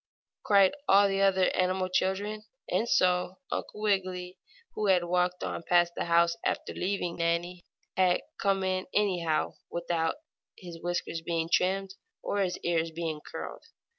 cried 0.41 0.73
all 0.89 1.07
the 1.07 1.21
other 1.21 1.55
animal 1.55 1.87
children. 1.87 2.43
And 2.67 2.89
so 2.89 3.37
Uncle 3.51 3.81
Wiggily, 3.83 4.39
who 4.73 4.87
had 4.87 5.03
walked 5.03 5.43
on 5.43 5.61
past 5.61 5.93
the 5.95 6.05
house 6.05 6.35
after 6.43 6.73
leaving 6.73 7.17
Nannie, 7.17 7.61
had 7.95 8.15
to 8.17 8.23
come 8.39 8.63
in 8.63 8.87
anyhow, 8.95 9.57
without 9.69 10.15
his 10.57 10.81
whiskers 10.81 11.21
being 11.21 11.51
trimmed, 11.53 11.93
or 12.23 12.39
his 12.41 12.57
ears 12.63 12.91
curled. 13.31 13.65